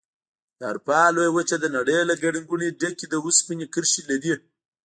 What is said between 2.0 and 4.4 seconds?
له ګڼې ګوڼې ډکې د اوسپنې کرښې لري.